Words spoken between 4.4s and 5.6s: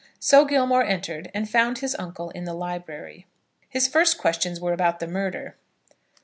were about the murder.